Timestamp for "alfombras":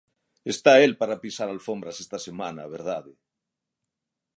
1.49-1.97